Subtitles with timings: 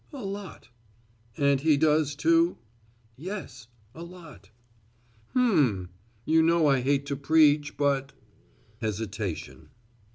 [0.11, 0.69] "A lot."
[1.37, 2.57] "And he does, too?"
[3.17, 4.49] "Yes, a lot."
[5.33, 5.83] "Hmm
[6.25, 8.11] you know I hate to preach, but"
[8.81, 9.69] Hesitation.